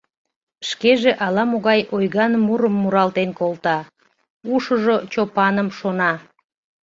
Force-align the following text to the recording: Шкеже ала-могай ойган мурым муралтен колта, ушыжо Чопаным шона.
Шкеже 0.69 1.11
ала-могай 1.25 1.81
ойган 1.95 2.33
мурым 2.45 2.75
муралтен 2.81 3.29
колта, 3.39 3.77
ушыжо 4.53 4.95
Чопаным 5.11 5.69
шона. 5.77 6.11